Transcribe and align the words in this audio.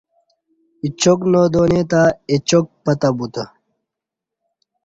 اچاک 0.85 1.19
نادانی 1.31 1.81
تہ 1.91 2.01
اچاک 2.33 2.65
پتہ 2.83 3.09
بوتہ 3.17 3.43